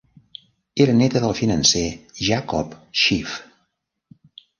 [0.85, 1.83] Era néta del financer
[2.29, 3.37] Jacob Schiff.